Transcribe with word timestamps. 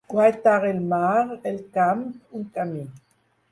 Guaitar 0.11 0.55
el 0.69 0.79
mar, 0.93 1.37
el 1.51 1.61
camp, 1.77 2.03
un 2.41 2.51
camí. 2.59 2.85